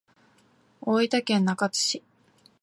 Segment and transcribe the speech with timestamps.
[0.81, 2.03] 大分県中津市